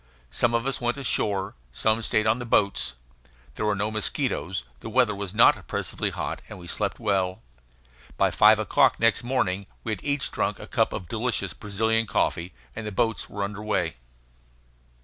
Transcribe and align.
Some 0.31 0.55
of 0.55 0.65
us 0.65 0.81
went 0.81 0.97
ashore. 0.97 1.53
Some 1.71 2.01
stayed 2.01 2.25
on 2.25 2.39
the 2.39 2.43
boats. 2.47 2.95
There 3.53 3.67
were 3.67 3.75
no 3.75 3.91
mosquitoes, 3.91 4.63
the 4.79 4.89
weather 4.89 5.13
was 5.13 5.31
not 5.31 5.55
oppressively 5.57 6.09
hot, 6.09 6.41
and 6.49 6.57
we 6.57 6.65
slept 6.65 6.99
well. 6.99 7.43
By 8.17 8.31
five 8.31 8.57
o'clock 8.57 8.99
next 8.99 9.23
morning 9.23 9.67
we 9.83 9.91
had 9.91 10.03
each 10.03 10.31
drunk 10.31 10.57
a 10.57 10.65
cup 10.65 10.91
of 10.91 11.07
delicious 11.07 11.53
Brazilian 11.53 12.07
coffee, 12.07 12.51
and 12.75 12.87
the 12.87 12.91
boats 12.91 13.29
were 13.29 13.43
under 13.43 13.61
way. 13.61 13.97